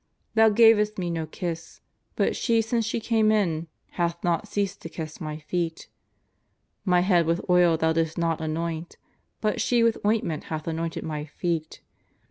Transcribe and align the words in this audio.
Thou 0.33 0.49
gavest 0.49 0.97
Me 0.97 1.11
no 1.11 1.27
kiss, 1.27 1.79
but 2.15 2.35
she 2.35 2.59
since 2.63 2.85
she 2.87 2.99
came 2.99 3.31
in 3.31 3.67
hath 3.91 4.23
not 4.23 4.47
ceased 4.47 4.81
to 4.81 4.89
kiss 4.89 5.21
My 5.21 5.37
feet. 5.37 5.89
My 6.83 7.01
head 7.01 7.27
with 7.27 7.47
oil 7.47 7.77
thou 7.77 7.93
didst 7.93 8.17
not 8.17 8.41
anoint, 8.41 8.97
but 9.41 9.61
she 9.61 9.83
with 9.83 10.03
ointment 10.03 10.45
hath 10.45 10.65
anointed 10.67 11.03
My 11.03 11.25
feet. 11.25 11.81